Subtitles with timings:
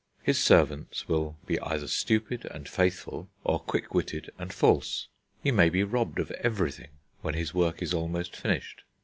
[0.23, 5.07] His servants will be either stupid and faithful, or quick witted and false.
[5.43, 6.89] He may be robbed of everything
[7.21, 8.81] when his work is almost finished.